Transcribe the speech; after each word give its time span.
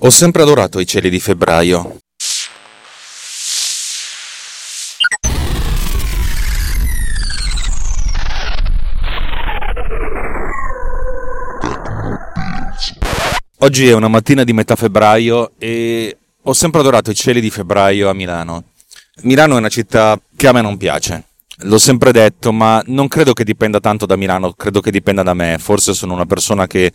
Ho 0.00 0.10
sempre 0.10 0.42
adorato 0.42 0.78
i 0.78 0.86
cieli 0.86 1.10
di 1.10 1.18
febbraio. 1.18 1.98
Oggi 13.58 13.88
è 13.88 13.92
una 13.92 14.06
mattina 14.06 14.44
di 14.44 14.52
metà 14.52 14.76
febbraio 14.76 15.54
e 15.58 16.16
ho 16.42 16.52
sempre 16.52 16.78
adorato 16.78 17.10
i 17.10 17.16
cieli 17.16 17.40
di 17.40 17.50
febbraio 17.50 18.08
a 18.08 18.14
Milano. 18.14 18.66
Milano 19.22 19.56
è 19.56 19.58
una 19.58 19.68
città 19.68 20.16
che 20.36 20.46
a 20.46 20.52
me 20.52 20.60
non 20.60 20.76
piace. 20.76 21.24
L'ho 21.62 21.78
sempre 21.78 22.12
detto, 22.12 22.52
ma 22.52 22.80
non 22.86 23.08
credo 23.08 23.32
che 23.32 23.42
dipenda 23.42 23.80
tanto 23.80 24.06
da 24.06 24.14
Milano, 24.14 24.52
credo 24.52 24.80
che 24.80 24.92
dipenda 24.92 25.24
da 25.24 25.34
me. 25.34 25.56
Forse 25.58 25.92
sono 25.92 26.14
una 26.14 26.24
persona 26.24 26.68
che 26.68 26.92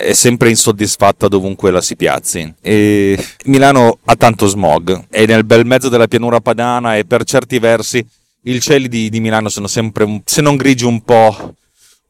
è 0.00 0.12
sempre 0.12 0.48
insoddisfatta 0.48 1.28
dovunque 1.28 1.70
la 1.70 1.80
si 1.80 1.96
piazzi. 1.96 2.52
E 2.60 3.22
Milano 3.44 3.98
ha 4.04 4.16
tanto 4.16 4.46
smog, 4.46 5.06
è 5.08 5.26
nel 5.26 5.44
bel 5.44 5.66
mezzo 5.66 5.88
della 5.88 6.08
pianura 6.08 6.40
padana 6.40 6.96
e 6.96 7.04
per 7.04 7.24
certi 7.24 7.58
versi 7.58 8.04
i 8.42 8.60
cieli 8.60 8.88
di, 8.88 9.10
di 9.10 9.20
Milano 9.20 9.48
sono 9.48 9.66
sempre, 9.66 10.22
se 10.24 10.40
non 10.40 10.56
grigi, 10.56 10.84
un 10.84 11.02
po' 11.02 11.54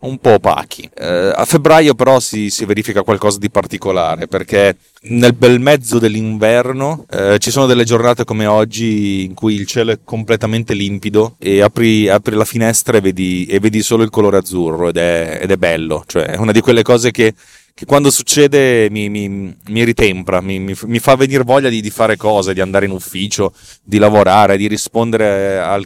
un 0.01 0.19
po' 0.19 0.35
opachi. 0.35 0.89
Eh, 0.95 1.33
a 1.35 1.45
febbraio 1.45 1.95
però 1.95 2.21
si, 2.21 2.49
si, 2.51 2.65
verifica 2.65 3.03
qualcosa 3.03 3.39
di 3.39 3.51
particolare 3.51 4.27
perché 4.29 4.77
nel 5.03 5.35
bel 5.35 5.61
mezzo 5.61 5.99
dell'inverno 5.99 7.05
eh, 7.11 7.39
ci 7.39 7.51
sono 7.51 7.67
delle 7.67 7.85
giornate 7.85 8.25
come 8.25 8.47
oggi 8.47 9.25
in 9.25 9.35
cui 9.35 9.55
il 9.55 9.67
cielo 9.67 9.93
è 9.93 9.99
completamente 10.03 10.73
limpido 10.75 11.37
e 11.39 11.61
apri, 11.61 12.09
apri 12.09 12.35
la 12.35 12.45
finestra 12.45 12.97
e 12.97 13.01
vedi, 13.01 13.45
e 13.47 13.61
vedi, 13.61 13.83
solo 13.83 14.03
il 14.03 14.11
colore 14.11 14.39
azzurro 14.39 14.89
ed 14.89 14.97
è, 14.97 15.41
ed 15.43 15.51
è 15.51 15.57
bello, 15.57 16.05
cioè 16.07 16.25
è 16.25 16.37
una 16.37 16.53
di 16.53 16.61
quelle 16.61 16.83
cose 16.83 17.11
che 17.11 17.35
che 17.81 17.87
quando 17.87 18.11
succede 18.11 18.89
mi, 18.91 19.09
mi, 19.09 19.57
mi 19.69 19.85
ritempra, 19.85 20.43
mi, 20.43 20.59
mi, 20.59 20.99
fa 20.99 21.17
venire 21.17 21.45
voglia 21.45 21.71
di, 21.71 21.81
di, 21.81 21.89
fare 21.89 22.19
cose, 22.19 22.53
di 22.53 22.61
andare 22.61 22.85
in 22.85 22.91
ufficio, 22.91 23.55
di 23.83 23.97
lavorare, 23.97 24.59
di 24.59 24.69
rispondere 24.69 25.59
al, 25.59 25.83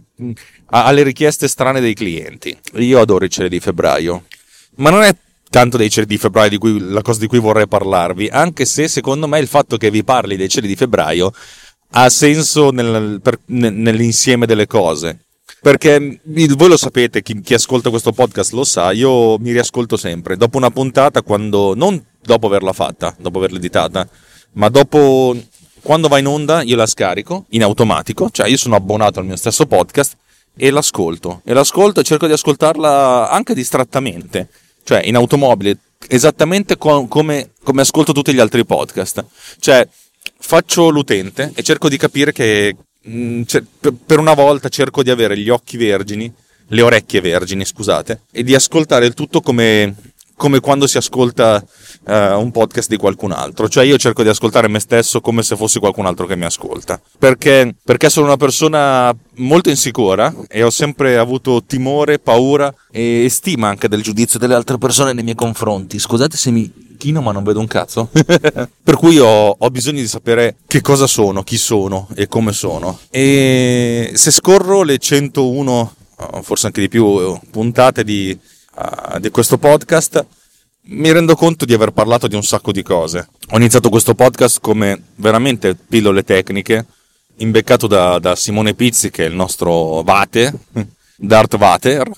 alle 0.70 1.05
richieste 1.05 1.47
strane 1.47 1.81
dei 1.81 1.95
clienti. 1.95 2.59
Io 2.78 2.98
adoro 2.98 3.25
i 3.25 3.31
cieli 3.31 3.48
di 3.48 3.61
febbraio, 3.61 4.25
ma 4.78 4.91
non 4.91 5.03
è 5.03 5.15
tanto 5.48 5.77
dei 5.77 5.89
cieli 5.89 6.09
di 6.09 6.19
febbraio 6.19 6.59
cui, 6.59 6.81
la 6.81 7.00
cosa 7.00 7.20
di 7.20 7.28
cui 7.28 7.39
vorrei 7.39 7.69
parlarvi, 7.69 8.27
anche 8.27 8.65
se 8.65 8.89
secondo 8.89 9.28
me 9.28 9.39
il 9.39 9.47
fatto 9.47 9.77
che 9.77 9.92
vi 9.92 10.03
parli 10.03 10.34
dei 10.34 10.48
cieli 10.48 10.67
di 10.67 10.75
febbraio 10.75 11.33
ha 11.91 12.09
senso 12.09 12.72
nel, 12.72 13.20
per, 13.22 13.39
nell'insieme 13.45 14.47
delle 14.47 14.67
cose. 14.67 15.23
Perché 15.61 16.20
voi 16.25 16.69
lo 16.69 16.77
sapete, 16.77 17.23
chi, 17.23 17.41
chi, 17.41 17.55
ascolta 17.55 17.91
questo 17.91 18.12
podcast 18.12 18.53
lo 18.53 18.64
sa, 18.64 18.92
io 18.92 19.39
mi 19.39 19.50
riascolto 19.53 19.97
sempre. 19.97 20.37
Dopo 20.37 20.59
una 20.59 20.70
puntata, 20.70 21.23
quando, 21.23 21.75
non 21.75 22.03
dopo 22.23 22.47
averla 22.47 22.73
fatta, 22.73 23.14
dopo 23.19 23.39
averla 23.39 23.56
editata, 23.56 24.06
ma 24.53 24.69
dopo 24.69 25.34
quando 25.81 26.09
va 26.09 26.19
in 26.19 26.27
onda 26.27 26.62
io 26.62 26.77
la 26.77 26.87
scarico 26.87 27.45
in 27.50 27.62
automatico, 27.62 28.31
cioè 28.31 28.48
io 28.48 28.56
sono 28.56 28.77
abbonato 28.77 29.20
al 29.20 29.27
mio 29.27 29.37
stesso 29.37 29.67
podcast 29.67 30.17
e 30.56 30.70
l'ascolto. 30.70 31.42
E 31.45 31.53
l'ascolto 31.53 32.00
e 32.00 32.05
cerco 32.05 32.27
di 32.27 32.33
ascoltarla 32.33 33.28
anche 33.31 33.55
distrattamente, 33.55 34.49
cioè 34.82 35.03
in 35.05 35.16
automobile, 35.16 35.78
esattamente 36.09 36.76
co- 36.76 37.06
come, 37.06 37.50
come 37.62 37.82
ascolto 37.82 38.12
tutti 38.12 38.32
gli 38.32 38.41
altri 38.41 38.65
podcast. 38.65 39.25
Cioè 39.59 39.87
faccio 40.38 40.88
l'utente 40.91 41.53
e 41.55 41.62
cerco 41.62 41.88
di 41.88 41.97
capire 41.97 42.32
che 42.32 42.75
mh, 43.04 43.16
mm, 43.16 43.42
per 44.06 44.19
una 44.19 44.34
volta 44.34 44.69
cerco 44.69 45.03
di 45.03 45.10
avere 45.10 45.38
gli 45.38 45.48
occhi 45.48 45.76
vergini, 45.76 46.32
le 46.69 46.82
orecchie 46.82 47.20
vergini, 47.20 47.65
scusate, 47.65 48.22
e 48.31 48.42
di 48.42 48.54
ascoltare 48.54 49.06
il 49.06 49.15
tutto 49.15 49.41
come 49.41 49.94
come 50.37 50.60
quando 50.60 50.87
si 50.87 50.97
ascolta 50.97 51.64
uh, 52.06 52.12
un 52.12 52.50
podcast 52.50 52.88
di 52.88 52.97
qualcun 52.97 53.32
altro. 53.32 53.69
Cioè 53.69 53.84
io 53.84 53.97
cerco 53.97 54.22
di 54.22 54.28
ascoltare 54.28 54.69
me 54.69 54.81
stesso 54.81 55.20
come 55.20 55.43
se 55.43 55.56
fossi 55.56 55.78
qualcun 55.78 56.06
altro 56.06 56.26
che 56.26 56.37
mi 56.37 56.44
ascolta. 56.44 57.00
Perché, 57.19 57.75
perché 57.82 58.10
sono 58.10 58.26
una 58.26 58.37
persona 58.37 59.14
molto 59.37 59.69
insicura 59.69 60.34
e 60.48 60.62
ho 60.62 60.70
sempre 60.70 61.16
avuto 61.16 61.62
timore, 61.64 62.19
paura 62.19 62.72
e 62.91 63.26
stima 63.31 63.69
anche 63.69 63.88
del 63.88 64.03
giudizio 64.03 64.38
delle 64.38 64.54
altre 64.54 64.78
persone 64.78 65.12
nei 65.12 65.25
miei 65.25 65.37
confronti. 65.37 65.98
Scusate 65.98 66.37
se 66.37 66.50
mi 66.50 66.70
chino 67.04 67.20
ma 67.20 67.32
non 67.32 67.44
vedo 67.44 67.60
un 67.60 67.66
cazzo. 67.66 68.09
per 68.82 68.97
cui 68.97 69.19
ho, 69.19 69.54
ho 69.59 69.70
bisogno 69.70 70.00
di 70.00 70.09
sapere 70.09 70.56
che 70.66 70.81
cosa 70.81 71.06
sono, 71.06 71.42
chi 71.42 71.59
sono 71.59 72.09
e 72.15 72.28
come 72.28 72.53
sono. 72.53 72.98
E 73.10 74.12
se 74.15 74.31
scorro 74.31 74.82
le 74.82 74.97
101, 74.97 75.94
forse 76.41 76.66
anche 76.66 76.81
di 76.81 76.88
più, 76.88 77.38
puntate 77.50 78.04
di 78.04 78.38
uh, 78.76 79.19
di 79.19 79.31
questo 79.31 79.59
podcast, 79.59 80.25
mi 80.87 81.12
rendo 81.12 81.34
conto 81.34 81.64
di 81.64 81.75
aver 81.75 81.91
parlato 81.91 82.26
di 82.26 82.34
un 82.34 82.43
sacco 82.43 82.72
di 82.72 82.82
cose. 82.82 83.28
Ho 83.50 83.56
iniziato 83.56 83.88
questo 83.88 84.14
podcast 84.14 84.60
come 84.60 85.00
veramente 85.16 85.75
pillole 85.75 86.25
tecniche, 86.25 86.87
imbeccato 87.37 87.87
da, 87.87 88.19
da 88.19 88.34
Simone 88.34 88.75
Pizzi, 88.75 89.10
che 89.10 89.26
è 89.26 89.28
il 89.28 89.34
nostro 89.34 90.03
Vate, 90.03 90.53
Darth 91.16 91.56
Vater, 91.56 92.10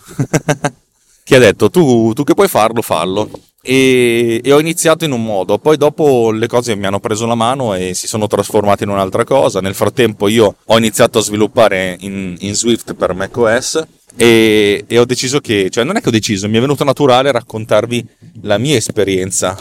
che 1.25 1.37
ha 1.37 1.41
detto 1.41 1.71
tu, 1.71 2.13
tu 2.13 2.25
che 2.25 2.35
puoi 2.35 2.49
farlo, 2.49 2.83
fallo. 2.83 3.29
E, 3.69 4.41
e, 4.45 4.53
ho 4.53 4.61
iniziato 4.61 5.05
in 5.05 5.11
un 5.11 5.25
modo, 5.25 5.59
poi 5.59 5.77
dopo 5.77 6.31
le 6.31 6.47
cose 6.47 6.77
mi 6.77 6.87
hanno 6.87 7.01
preso 7.01 7.27
la 7.27 7.35
mano 7.35 7.75
e 7.75 7.95
si 7.95 8.07
sono 8.07 8.29
trasformate 8.29 8.85
in 8.85 8.91
un'altra 8.91 9.25
cosa. 9.25 9.61
Nel 9.61 9.75
frattempo 9.75 10.29
io 10.29 10.55
ho 10.65 10.79
iniziato 10.79 11.19
a 11.19 11.23
sviluppare 11.23 11.97
in, 11.99 12.37
in 12.39 12.55
Swift 12.55 12.95
per 12.95 13.13
macOS 13.13 13.85
e, 14.15 14.85
e, 14.87 14.99
ho 14.99 15.05
deciso 15.05 15.41
che, 15.41 15.69
cioè 15.69 15.83
non 15.83 15.97
è 15.97 16.01
che 16.01 16.09
ho 16.09 16.13
deciso, 16.13 16.49
mi 16.49 16.59
è 16.59 16.61
venuto 16.61 16.85
naturale 16.85 17.33
raccontarvi 17.33 18.07
la 18.43 18.57
mia 18.57 18.77
esperienza 18.77 19.59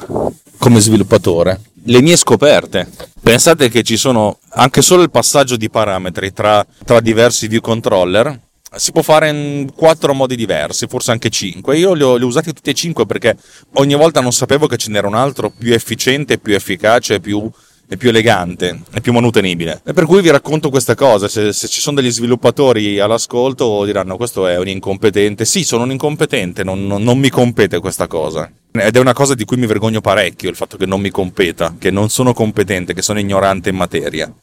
come 0.60 0.80
sviluppatore, 0.80 1.60
le 1.86 2.02
mie 2.02 2.16
scoperte. 2.16 2.88
Pensate 3.22 3.70
che 3.70 3.82
ci 3.82 3.98
sono 3.98 4.38
anche 4.50 4.84
solo 4.84 5.02
il 5.02 5.10
passaggio 5.10 5.58
di 5.58 5.70
parametri 5.70 6.32
tra, 6.32 6.66
tra 6.86 7.00
diversi 7.00 7.48
view 7.48 7.60
controller. 7.60 8.40
Si 8.76 8.92
può 8.92 9.02
fare 9.02 9.30
in 9.30 9.72
quattro 9.74 10.14
modi 10.14 10.36
diversi, 10.36 10.88
forse 10.88 11.12
anche 11.12 11.30
cinque. 11.30 11.78
Io 11.78 11.94
li 11.94 12.04
ho, 12.04 12.16
li 12.16 12.24
ho 12.24 12.28
usati 12.28 12.52
tutti 12.54 12.70
e 12.70 12.74
cinque 12.74 13.06
perché 13.06 13.38
ogni 13.74 13.96
volta 13.96 14.20
non 14.22 14.34
sapevo 14.34 14.68
che 14.68 14.78
ce 14.78 14.90
n'era 14.90 15.08
un 15.08 15.16
altro 15.16 15.50
più 15.50 15.74
efficiente, 15.74 16.38
più 16.38 16.54
efficace, 16.54 17.20
più, 17.20 17.50
è 17.88 17.96
più 17.96 18.10
elegante, 18.10 18.82
è 18.92 19.00
più 19.00 19.14
manutenibile. 19.14 19.82
E 19.86 19.94
per 19.94 20.06
cui 20.06 20.22
vi 20.22 20.30
racconto 20.30 20.70
queste 20.70 20.96
cose. 20.96 21.30
Se, 21.30 21.54
se, 21.54 21.68
ci 21.68 21.80
sono 21.80 22.02
degli 22.02 22.12
sviluppatori 22.12 23.00
all'ascolto 23.00 23.86
diranno 23.86 24.18
questo 24.18 24.48
è 24.48 24.58
un 24.58 24.68
incompetente. 24.68 25.46
Sì, 25.46 25.64
sono 25.64 25.84
un 25.84 25.92
incompetente, 25.92 26.64
non, 26.64 26.86
non, 26.86 27.04
non 27.04 27.18
mi 27.18 27.30
compete 27.30 27.80
questa 27.80 28.08
cosa. 28.08 28.52
Ed 28.72 28.96
è 28.96 29.00
una 29.00 29.14
cosa 29.14 29.36
di 29.36 29.46
cui 29.46 29.58
mi 29.58 29.68
vergogno 29.68 30.02
parecchio, 30.02 30.50
il 30.50 30.56
fatto 30.56 30.76
che 30.76 30.86
non 30.86 31.00
mi 31.00 31.12
competa, 31.12 31.76
che 31.80 31.92
non 31.92 32.10
sono 32.10 32.34
competente, 32.34 32.94
che 32.94 33.02
sono 33.02 33.20
ignorante 33.20 33.70
in 33.70 33.76
materia. 33.78 34.34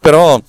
Però 0.00 0.40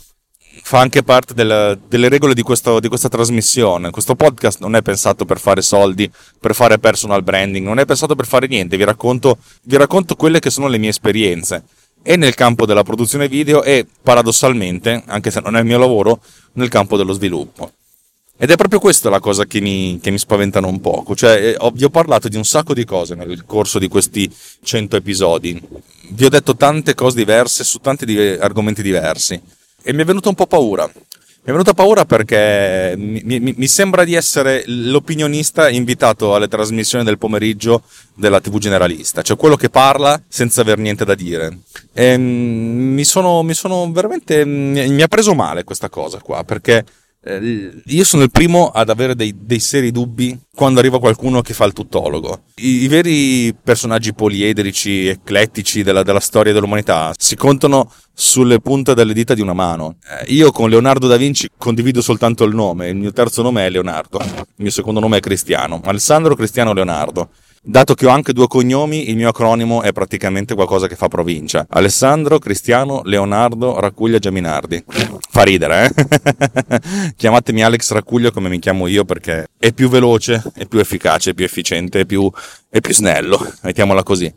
fa 0.64 0.80
anche 0.80 1.04
parte 1.04 1.34
del, 1.34 1.80
delle 1.88 2.10
regole 2.10 2.34
di, 2.34 2.42
questo, 2.42 2.80
di, 2.80 2.88
questa 2.88 3.10
trasmissione. 3.10 3.90
Questo 3.90 4.16
podcast 4.16 4.60
non 4.60 4.76
è 4.76 4.82
pensato 4.82 5.26
per 5.26 5.40
fare 5.40 5.62
soldi, 5.62 6.10
per 6.40 6.54
fare 6.56 6.80
personal 6.80 7.24
branding, 7.24 7.66
non 7.66 7.80
è 7.80 7.86
pensato 7.86 8.16
per 8.16 8.26
fare 8.26 8.48
niente. 8.48 8.78
Vi 8.78 8.84
racconto, 8.84 9.38
vi 9.64 9.78
racconto 9.78 10.16
quelle 10.16 10.40
che 10.40 10.50
sono 10.50 10.68
le 10.68 10.78
mie 10.78 10.90
esperienze 10.90 11.64
e 12.02 12.16
nel 12.16 12.36
campo 12.36 12.66
della 12.66 12.84
produzione 12.84 13.28
video 13.28 13.64
e 13.64 13.86
paradossalmente, 14.02 15.04
anche 15.08 15.32
se 15.32 15.42
non 15.42 15.56
è 15.56 15.60
il 15.60 15.66
mio 15.66 15.78
lavoro, 15.78 16.22
nel 16.54 16.70
campo 16.70 16.96
dello 16.96 17.14
sviluppo. 17.14 17.72
Ed 18.40 18.52
è 18.52 18.56
proprio 18.56 18.80
questa 18.80 19.10
la 19.10 19.20
cosa 19.20 19.46
che 19.46 19.60
mi, 19.60 20.00
che 20.00 20.12
mi 20.12 20.20
spaventano 20.20 20.68
un 20.68 20.80
poco. 20.80 21.16
Cioè, 21.16 21.32
eh, 21.32 21.56
ho, 21.58 21.72
vi 21.72 21.84
ho 21.84 21.90
parlato 21.90 22.28
di 22.28 22.38
un 22.38 22.46
sacco 22.46 22.76
di 22.76 22.86
cose 22.86 23.16
nel 23.16 23.46
corso 23.46 23.80
di 23.80 23.88
questi 23.88 24.32
100 24.64 24.96
episodi. 24.96 25.60
Vi 26.10 26.24
ho 26.24 26.30
detto 26.30 26.56
tante 26.56 26.94
cose 26.94 27.18
diverse 27.18 27.64
su 27.64 27.80
tanti 27.80 28.06
di, 28.06 28.18
argomenti 28.18 28.84
diversi. 28.84 29.42
E 29.84 29.94
mi 29.94 30.02
è 30.02 30.06
venuta 30.06 30.30
un 30.30 30.36
po' 30.36 30.48
paura. 30.48 30.86
Mi 30.86 31.54
è 31.54 31.56
venuta 31.56 31.74
paura 31.74 32.04
perché 32.04 32.94
mi, 32.98 33.22
mi, 33.24 33.54
mi, 33.56 33.68
sembra 33.68 34.04
di 34.04 34.16
essere 34.16 34.64
l'opinionista 34.66 35.70
invitato 35.70 36.36
alle 36.36 36.50
trasmissioni 36.50 37.06
del 37.06 37.18
pomeriggio 37.18 37.84
della 38.14 38.42
TV 38.42 38.58
generalista, 38.58 39.22
cioè 39.22 39.38
quello 39.38 39.56
che 39.56 39.70
parla 39.70 40.22
senza 40.28 40.60
aver 40.60 40.78
niente 40.78 41.06
da 41.06 41.16
dire. 41.16 41.60
E 41.94 42.18
mi 42.18 43.06
sono, 43.06 43.44
mi 43.44 43.54
sono 43.54 43.90
veramente. 43.94 44.44
Mi 44.44 45.02
ha 45.02 45.08
preso 45.08 45.34
male 45.36 45.64
questa 45.64 45.88
cosa 45.88 46.20
qua 46.20 46.44
perché 46.44 46.84
io 47.86 48.04
sono 48.04 48.24
il 48.24 48.32
primo 48.32 48.70
ad 48.70 48.90
avere 48.90 49.16
dei, 49.16 49.36
dei, 49.38 49.60
seri 49.60 49.92
dubbi 49.92 50.38
quando 50.56 50.80
arriva 50.80 51.00
qualcuno 51.00 51.42
che 51.42 51.54
fa 51.54 51.66
il 51.66 51.74
tuttologo. 51.74 52.44
I, 52.56 52.84
i 52.84 52.88
veri 52.88 53.54
personaggi 53.62 54.14
poliedrici, 54.14 55.08
eclettici 55.08 55.84
della, 55.84 56.04
della, 56.04 56.20
storia 56.22 56.54
dell'umanità 56.54 57.14
si 57.18 57.36
contano 57.36 57.92
sulle 58.14 58.60
punte 58.60 58.94
delle 58.94 59.14
dita 59.14 59.34
di 59.34 59.42
una 59.42 59.54
mano. 59.54 59.98
Eh, 60.22 60.34
io 60.34 60.52
con 60.52 60.70
Leonardo 60.70 61.08
da 61.08 61.18
Vinci 61.18 61.50
condivido 61.58 62.02
soltanto 62.02 62.46
il 62.46 62.56
nome, 62.56 62.88
il 62.88 62.96
mio 62.96 63.12
terzo 63.12 63.42
nome 63.42 63.66
è 63.66 63.70
Leonardo, 63.70 64.20
il 64.22 64.46
mio 64.56 64.72
secondo 64.72 65.00
nome 65.00 65.18
è 65.18 65.20
Cristiano, 65.20 65.82
Alessandro 65.84 66.36
Cristiano 66.36 66.74
Leonardo. 66.74 67.30
Dato 67.70 67.96
che 67.96 68.06
ho 68.06 68.12
anche 68.12 68.32
due 68.32 68.48
cognomi, 68.48 69.10
il 69.10 69.18
mio 69.18 69.28
acronimo 69.28 69.82
è 69.82 69.92
praticamente 69.92 70.56
qualcosa 70.56 70.88
che 70.88 70.96
fa 70.96 71.10
provincia. 71.10 71.66
Alessandro, 71.68 72.40
Cristiano, 72.40 73.02
Leonardo, 73.04 73.78
Raccuglia, 73.82 74.20
Giaminardi. 74.20 74.82
Fa 75.30 75.44
ridere, 75.44 75.92
eh? 75.94 77.12
Chiamatemi 77.18 77.64
Alex 77.64 77.92
Raccuglia 77.92 78.32
come 78.32 78.48
mi 78.48 78.60
chiamo 78.60 78.88
io 78.88 79.04
perché 79.04 79.48
è 79.58 79.74
più 79.74 79.90
veloce, 79.90 80.42
è 80.56 80.66
più 80.66 80.80
efficace, 80.80 81.32
è 81.32 81.34
più 81.34 81.44
efficiente, 81.44 82.00
è 82.00 82.06
più, 82.06 82.32
è 82.70 82.80
più 82.80 82.94
snello, 82.94 83.38
mettiamola 83.64 84.02
così. 84.02 84.34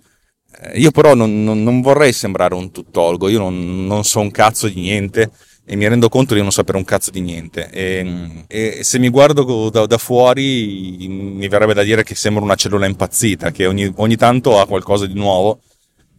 Eh, 0.62 0.80
io 0.80 0.90
però 0.90 1.14
non, 1.14 1.44
non, 1.44 1.62
non 1.62 1.82
vorrei 1.82 2.12
sembrare 2.12 2.54
un 2.54 2.72
tuttologo, 2.72 3.28
io 3.28 3.38
non, 3.38 3.86
non 3.86 4.02
so 4.02 4.18
un 4.18 4.32
cazzo 4.32 4.66
di 4.66 4.80
niente 4.80 5.30
e 5.70 5.76
mi 5.76 5.87
rendo 5.87 6.08
conto 6.08 6.34
di 6.34 6.40
non 6.40 6.50
sapere 6.50 6.78
un 6.78 6.84
cazzo 6.84 7.12
di 7.12 7.20
niente. 7.20 7.70
E, 7.70 8.44
e 8.49 8.82
se 8.82 8.99
mi 8.99 9.08
guardo 9.08 9.70
da, 9.70 9.87
da, 9.87 9.99
fuori 9.99 11.06
mi 11.08 11.46
verrebbe 11.46 11.75
da 11.75 11.84
dire 11.84 12.02
che 12.02 12.17
sembra 12.17 12.43
una 12.43 12.56
cellula 12.56 12.87
impazzita, 12.87 13.52
che 13.52 13.67
ogni, 13.67 13.93
ogni 13.94 14.17
tanto 14.17 14.58
ha 14.58 14.67
qualcosa 14.67 15.06
di 15.06 15.14
nuovo 15.14 15.61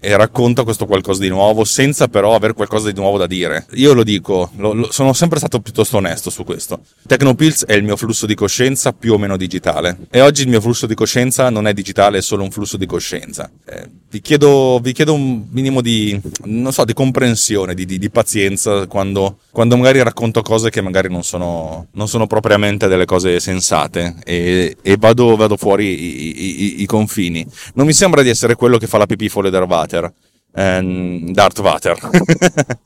e 0.03 0.17
racconta 0.17 0.63
questo 0.63 0.87
qualcosa 0.87 1.21
di 1.21 1.29
nuovo 1.29 1.63
senza 1.63 2.07
però 2.07 2.33
avere 2.33 2.53
qualcosa 2.53 2.91
di 2.91 2.99
nuovo 2.99 3.19
da 3.19 3.27
dire. 3.27 3.67
Io 3.73 3.93
lo 3.93 4.03
dico, 4.03 4.49
lo, 4.57 4.73
lo, 4.73 4.91
sono 4.91 5.13
sempre 5.13 5.37
stato 5.37 5.61
piuttosto 5.61 5.97
onesto 5.97 6.31
su 6.31 6.43
questo. 6.43 6.81
Tecnopills 7.05 7.65
è 7.65 7.73
il 7.73 7.83
mio 7.83 7.95
flusso 7.95 8.25
di 8.25 8.33
coscienza 8.33 8.93
più 8.93 9.13
o 9.13 9.19
meno 9.19 9.37
digitale 9.37 9.99
e 10.09 10.21
oggi 10.21 10.41
il 10.41 10.47
mio 10.47 10.59
flusso 10.59 10.87
di 10.87 10.95
coscienza 10.95 11.51
non 11.51 11.67
è 11.67 11.73
digitale, 11.73 12.17
è 12.17 12.21
solo 12.21 12.41
un 12.41 12.49
flusso 12.49 12.77
di 12.77 12.87
coscienza. 12.87 13.49
Eh, 13.63 13.89
vi, 14.09 14.21
chiedo, 14.21 14.79
vi, 14.81 14.91
chiedo, 14.91 15.13
un 15.13 15.45
minimo 15.51 15.81
di, 15.81 16.19
non 16.45 16.73
so, 16.73 16.83
di 16.83 16.93
comprensione, 16.93 17.75
di, 17.75 17.85
di, 17.85 17.99
di 17.99 18.09
pazienza 18.09 18.87
quando, 18.87 19.37
quando, 19.51 19.77
magari 19.77 20.01
racconto 20.01 20.41
cose 20.41 20.71
che 20.71 20.81
magari 20.81 21.09
non 21.09 21.23
sono, 21.23 21.87
non 21.91 22.07
sono 22.07 22.25
propriamente 22.25 22.87
delle 22.87 23.05
cose 23.05 23.39
sensate 23.39 24.15
e, 24.25 24.77
e 24.81 24.97
vado, 24.97 25.35
vado, 25.35 25.57
fuori 25.57 25.85
i, 25.85 26.41
i, 26.41 26.81
i, 26.81 26.85
confini. 26.87 27.45
Non 27.75 27.85
mi 27.85 27.93
sembra 27.93 28.23
di 28.23 28.29
essere 28.29 28.55
quello 28.55 28.77
che 28.77 28.87
fa 28.87 28.97
la 28.97 29.05
pipì 29.05 29.29
fuori 29.29 29.51
dervata 29.51 29.90
Vater, 29.91 30.13
ehm, 30.55 31.31
Darth 31.31 31.61
Vater. 31.61 31.97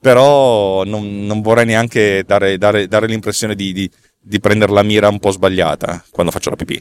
Però 0.00 0.84
non, 0.84 1.26
non, 1.26 1.42
vorrei 1.42 1.66
neanche 1.66 2.24
dare, 2.26 2.56
dare, 2.56 2.88
dare 2.88 3.06
l'impressione 3.06 3.54
di, 3.54 3.72
di, 3.72 3.90
di, 4.18 4.40
prendere 4.40 4.72
la 4.72 4.82
mira 4.82 5.08
un 5.08 5.18
po' 5.18 5.30
sbagliata 5.30 6.02
quando 6.10 6.32
faccio 6.32 6.50
la 6.50 6.56
pipì. 6.56 6.80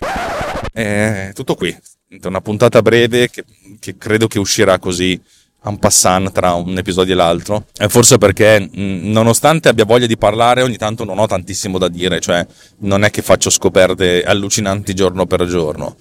È 0.72 1.32
tutto 1.34 1.56
qui. 1.56 1.76
Una 2.24 2.42
puntata 2.42 2.82
breve 2.82 3.30
che, 3.30 3.44
che 3.80 3.98
credo 3.98 4.28
che 4.28 4.40
uscirà 4.40 4.80
così 4.80 5.22
un 5.62 5.78
passant 5.78 6.32
tra 6.32 6.54
un 6.54 6.78
episodio 6.78 7.14
e 7.14 7.18
l'altro. 7.18 7.66
E 7.78 7.90
forse 7.90 8.18
perché, 8.18 8.70
nonostante 8.72 9.68
abbia 9.68 9.84
voglia 9.84 10.08
di 10.08 10.18
parlare, 10.18 10.62
ogni 10.62 10.78
tanto 10.78 11.04
non 11.04 11.20
ho 11.20 11.28
tantissimo 11.28 11.78
da 11.78 11.90
dire, 11.90 12.22
cioè 12.22 12.48
non 12.80 13.04
è 13.04 13.10
che 13.10 13.22
faccio 13.22 13.50
scoperte 13.50 14.24
allucinanti 14.24 14.94
giorno 14.94 15.26
per 15.26 15.46
giorno. 15.46 15.98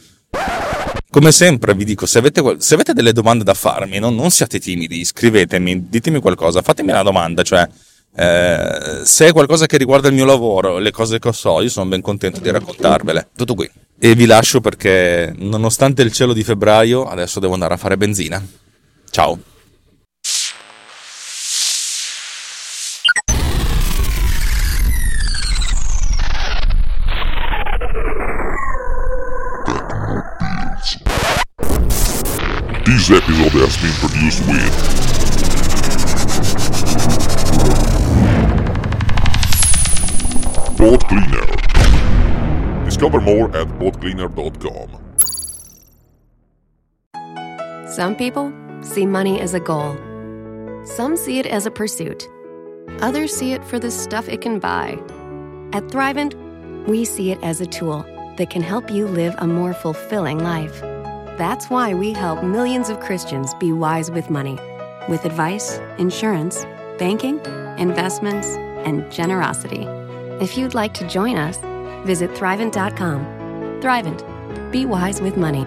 Come 1.11 1.33
sempre 1.33 1.75
vi 1.75 1.85
dico, 1.85 2.05
se 2.05 2.19
avete, 2.19 2.57
se 2.59 2.75
avete 2.75 2.93
delle 2.93 3.13
domande 3.13 3.43
da 3.43 3.55
farmi, 3.55 3.99
no? 3.99 4.11
non 4.11 4.31
siate 4.31 4.59
timidi, 4.59 5.05
scrivetemi, 5.05 5.89
ditemi 5.89 6.21
qualcosa, 6.21 6.61
fatemi 6.61 6.91
una 6.91 7.03
domanda, 7.03 7.43
cioè 7.43 7.67
eh, 8.15 9.01
se 9.05 9.29
è 9.29 9.33
qualcosa 9.33 9.67
che 9.67 9.79
riguarda 9.79 10.09
il 10.09 10.15
mio 10.15 10.25
lavoro, 10.25 10.79
le 10.79 10.91
cose 10.91 11.19
che 11.19 11.33
so, 11.33 11.61
io 11.61 11.69
sono 11.69 11.89
ben 11.89 12.01
contento 12.01 12.41
di 12.41 12.51
raccontarvele. 12.51 13.29
Tutto 13.37 13.55
qui. 13.55 13.71
E 13.99 14.15
vi 14.15 14.27
lascio 14.27 14.61
perché, 14.61 15.33
nonostante 15.39 16.03
il 16.03 16.13
cielo 16.13 16.33
di 16.33 16.45
febbraio, 16.45 17.05
adesso 17.05 17.41
devo 17.41 17.55
andare 17.55 17.75
a 17.75 17.79
fare 17.79 17.97
benzina. 17.97 18.45
Ciao. 19.11 19.39
This 32.89 33.11
episode 33.11 33.53
has 33.53 33.77
been 33.77 33.93
produced 34.01 34.41
with 34.49 34.73
Boat 40.79 41.05
Cleaner. 41.07 41.47
Discover 42.87 43.21
more 43.21 43.55
at 43.55 43.69
boatcleaner.com. 43.79 44.89
Some 47.89 48.17
people 48.17 48.55
see 48.81 49.05
money 49.05 49.39
as 49.39 49.53
a 49.53 49.61
goal. 49.61 49.95
Some 50.87 51.19
see 51.19 51.39
it 51.39 51.45
as 51.45 51.67
a 51.67 51.71
pursuit. 51.71 52.27
Others 53.01 53.35
see 53.37 53.53
it 53.53 53.63
for 53.65 53.79
the 53.79 53.91
stuff 53.91 54.31
it 54.31 54.41
can 54.41 54.61
buy. 54.61 54.93
At 55.75 55.89
Thrivent, 55.89 56.33
we 56.89 57.05
see 57.05 57.33
it 57.33 57.39
as 57.43 57.61
a 57.61 57.67
tool 57.67 58.07
that 58.39 58.49
can 58.49 58.63
help 58.63 58.91
you 58.91 59.07
live 59.07 59.35
a 59.37 59.47
more 59.47 59.75
fulfilling 59.75 60.39
life. 60.39 60.83
That's 61.39 61.71
why 61.71 61.95
we 61.95 62.13
help 62.13 62.43
millions 62.43 62.91
of 62.91 63.01
Christians 63.01 63.55
be 63.55 63.73
wise 63.73 64.11
with 64.11 64.29
money 64.29 64.59
with 65.09 65.25
advice, 65.25 65.79
insurance, 65.99 66.65
banking, 66.99 67.41
investments, 67.79 68.49
and 68.87 69.11
generosity. 69.11 69.85
If 70.41 70.57
you'd 70.57 70.75
like 70.75 70.95
to 70.95 71.09
join 71.09 71.37
us, 71.37 71.57
visit 72.07 72.31
Thrivent.com. 72.33 73.25
Thrivent. 73.81 74.71
Be 74.71 74.85
wise 74.85 75.21
with 75.21 75.37
money. 75.37 75.67